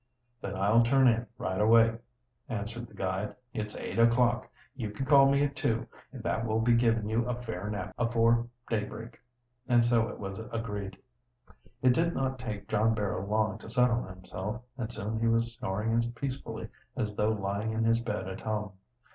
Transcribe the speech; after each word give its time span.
"Then 0.41 0.55
I'll 0.55 0.81
turn 0.81 1.07
in 1.07 1.27
right 1.37 1.61
away," 1.61 1.95
answered 2.49 2.87
the 2.87 2.95
guide. 2.95 3.35
"It's 3.53 3.75
eight 3.75 3.99
o'clock. 3.99 4.49
You 4.75 4.89
call 4.91 5.29
me 5.29 5.43
at 5.43 5.55
two, 5.55 5.85
and 6.11 6.23
that 6.23 6.43
will 6.43 6.59
be 6.59 6.73
givin' 6.73 7.07
you 7.07 7.29
a 7.29 7.39
fair 7.43 7.69
nap 7.69 7.93
afore 7.99 8.47
daybreak." 8.67 9.19
And 9.67 9.85
so 9.85 10.07
it 10.09 10.19
was 10.19 10.39
agreed. 10.51 10.97
It 11.83 11.93
did 11.93 12.15
not 12.15 12.39
take 12.39 12.67
John 12.67 12.95
Barrow 12.95 13.23
long 13.23 13.59
to 13.59 13.69
settle 13.69 14.01
himself, 14.01 14.63
and 14.75 14.91
soon 14.91 15.19
he 15.19 15.27
was 15.27 15.53
snoring 15.53 15.93
as 15.93 16.07
peacefully 16.07 16.69
as 16.97 17.13
though 17.13 17.29
lying 17.33 17.71
in 17.71 17.83
his 17.83 17.99
bed 17.99 18.27
at 18.27 18.39
home. 18.41 18.71